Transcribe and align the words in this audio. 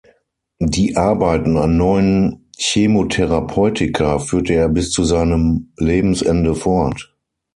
Die 0.63 0.97
Arbeiten 0.97 1.57
an 1.57 1.77
neuen 1.77 2.49
Chemotherapeutika 2.57 4.17
führte 4.17 4.53
er 4.55 4.67
bis 4.67 4.89
zu 4.89 5.03
seinem 5.03 5.73
Lebensende 5.77 6.55
fort. 6.55 7.15